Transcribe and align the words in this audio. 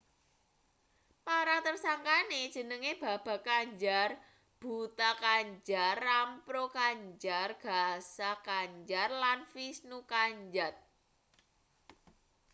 para 1.25 1.55
tersangkane 1.67 2.41
jenenge 2.55 2.91
baba 3.03 3.35
kanjar 3.47 4.09
bhutha 4.61 5.09
kanjar 5.23 5.95
rampro 6.07 6.63
kanjar 6.77 7.49
gaza 7.65 8.31
kanjar 8.47 9.09
lan 9.23 9.39
vishnu 9.53 9.97
kanjat 10.11 10.75